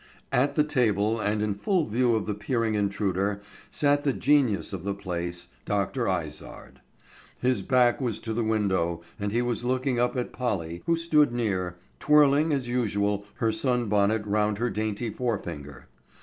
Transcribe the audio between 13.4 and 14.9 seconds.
sunbonnet round her